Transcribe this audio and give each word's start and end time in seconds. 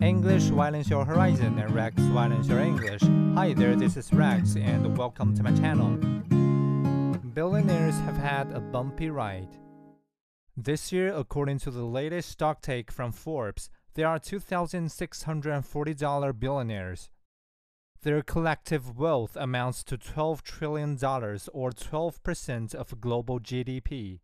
English 0.00 0.50
widens 0.50 0.90
your 0.90 1.04
horizon 1.04 1.58
and 1.58 1.72
Rex 1.74 2.02
widens 2.12 2.48
your 2.48 2.58
English. 2.58 3.00
Hi 3.34 3.54
there, 3.54 3.76
this 3.76 3.96
is 3.96 4.12
Rex 4.12 4.56
and 4.56 4.98
welcome 4.98 5.34
to 5.34 5.42
my 5.42 5.52
channel. 5.52 5.96
Billionaires 7.32 7.94
have 8.00 8.16
had 8.16 8.50
a 8.52 8.60
bumpy 8.60 9.08
ride. 9.08 9.56
This 10.56 10.90
year, 10.90 11.14
according 11.14 11.60
to 11.60 11.70
the 11.70 11.84
latest 11.84 12.28
stock 12.28 12.60
take 12.60 12.90
from 12.90 13.12
Forbes, 13.12 13.70
there 13.94 14.08
are 14.08 14.18
2,640 14.18 15.94
dollar 15.94 16.32
billionaires. 16.32 17.08
Their 18.02 18.22
collective 18.22 18.98
wealth 18.98 19.36
amounts 19.36 19.84
to 19.84 19.96
$12 19.96 20.42
trillion 20.42 20.92
or 20.94 21.70
12% 21.70 22.74
of 22.74 23.00
global 23.00 23.38
GDP. 23.40 24.18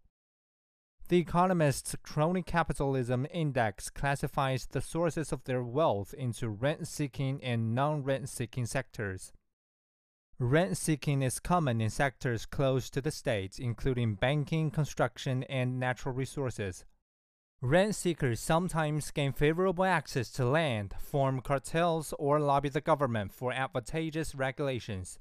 The 1.10 1.18
Economist's 1.18 1.96
Crony 2.04 2.40
Capitalism 2.40 3.26
Index 3.32 3.90
classifies 3.90 4.66
the 4.66 4.80
sources 4.80 5.32
of 5.32 5.42
their 5.42 5.60
wealth 5.60 6.14
into 6.14 6.48
rent 6.48 6.86
seeking 6.86 7.42
and 7.42 7.74
non 7.74 8.04
rent 8.04 8.28
seeking 8.28 8.64
sectors. 8.64 9.32
Rent 10.38 10.76
seeking 10.76 11.20
is 11.22 11.40
common 11.40 11.80
in 11.80 11.90
sectors 11.90 12.46
close 12.46 12.88
to 12.90 13.00
the 13.00 13.10
state, 13.10 13.58
including 13.58 14.14
banking, 14.14 14.70
construction, 14.70 15.42
and 15.48 15.80
natural 15.80 16.14
resources. 16.14 16.84
Rent 17.60 17.96
seekers 17.96 18.38
sometimes 18.38 19.10
gain 19.10 19.32
favorable 19.32 19.82
access 19.82 20.30
to 20.34 20.44
land, 20.44 20.94
form 21.00 21.40
cartels, 21.40 22.14
or 22.20 22.38
lobby 22.38 22.68
the 22.68 22.80
government 22.80 23.32
for 23.32 23.52
advantageous 23.52 24.36
regulations. 24.36 25.18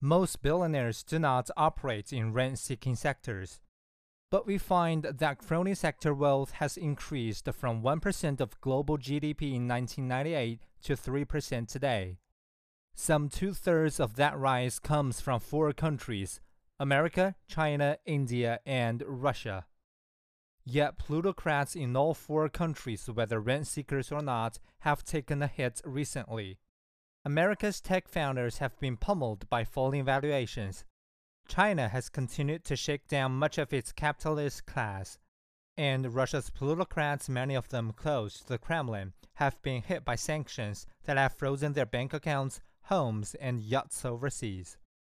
Most 0.00 0.40
billionaires 0.40 1.02
do 1.02 1.18
not 1.18 1.50
operate 1.56 2.12
in 2.12 2.32
rent 2.32 2.60
seeking 2.60 2.94
sectors. 2.94 3.58
But 4.30 4.46
we 4.46 4.58
find 4.58 5.02
that 5.02 5.38
crony 5.38 5.74
sector 5.74 6.14
wealth 6.14 6.52
has 6.52 6.76
increased 6.76 7.48
from 7.52 7.82
1% 7.82 8.40
of 8.40 8.60
global 8.60 8.96
GDP 8.96 9.54
in 9.54 9.66
1998 9.66 10.60
to 10.84 10.94
3% 10.94 11.66
today. 11.68 12.18
Some 12.94 13.28
two 13.28 13.52
thirds 13.52 13.98
of 13.98 14.14
that 14.16 14.38
rise 14.38 14.78
comes 14.78 15.20
from 15.20 15.40
four 15.40 15.72
countries 15.72 16.40
America, 16.78 17.34
China, 17.48 17.98
India, 18.06 18.60
and 18.64 19.02
Russia. 19.06 19.66
Yet 20.64 20.98
plutocrats 20.98 21.74
in 21.74 21.96
all 21.96 22.14
four 22.14 22.48
countries, 22.48 23.06
whether 23.12 23.40
rent 23.40 23.66
seekers 23.66 24.12
or 24.12 24.22
not, 24.22 24.58
have 24.80 25.04
taken 25.04 25.42
a 25.42 25.46
hit 25.46 25.80
recently. 25.84 26.58
America's 27.24 27.80
tech 27.80 28.08
founders 28.08 28.58
have 28.58 28.78
been 28.80 28.96
pummeled 28.96 29.48
by 29.50 29.64
falling 29.64 30.04
valuations, 30.04 30.84
China 31.50 31.88
has 31.88 32.08
continued 32.08 32.62
to 32.62 32.76
shake 32.76 33.08
down 33.08 33.32
much 33.32 33.58
of 33.58 33.72
its 33.72 33.90
capitalist 33.90 34.66
class, 34.66 35.18
and 35.76 36.14
Russia's 36.14 36.48
plutocrats, 36.48 37.28
many 37.28 37.56
of 37.56 37.70
them 37.70 37.92
close 37.92 38.38
to 38.38 38.46
the 38.46 38.56
Kremlin, 38.58 39.14
have 39.34 39.60
been 39.60 39.82
hit 39.82 40.04
by 40.04 40.14
sanctions 40.14 40.86
that 41.06 41.16
have 41.16 41.32
frozen 41.32 41.72
their 41.72 41.86
bank 41.86 42.14
accounts, 42.14 42.60
homes, 42.82 43.34
and 43.34 43.58
yachts 43.58 44.04
overseas. 44.04 44.78